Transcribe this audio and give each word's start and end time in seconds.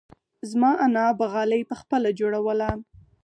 زما 0.49 0.71
انا 0.85 1.05
به 1.17 1.25
غالۍ 1.33 1.61
پخپله 1.71 2.09
جوړوله. 2.19 2.69